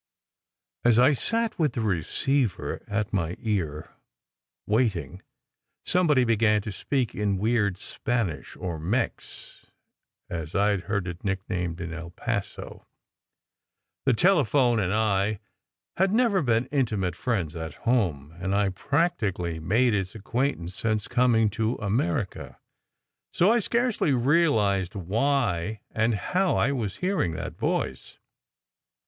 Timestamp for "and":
14.79-14.91, 18.39-18.55